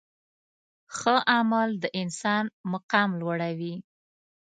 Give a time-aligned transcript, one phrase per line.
[0.97, 3.75] ښه عمل د انسان مقام لوړوي.